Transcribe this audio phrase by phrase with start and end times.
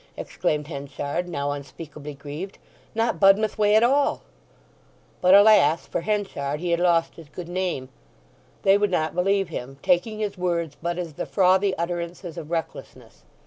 [0.17, 2.57] exclaimed Henchard, now unspeakably grieved.
[2.95, 4.23] "Not Budmouth way at all."
[5.21, 5.85] But, alas!
[5.85, 7.87] for Henchard; he had lost his good name.
[8.63, 13.25] They would not believe him, taking his words but as the frothy utterances of recklessness.